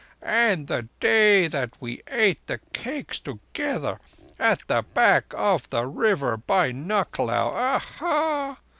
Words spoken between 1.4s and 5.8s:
that we ate the cakes together at the back of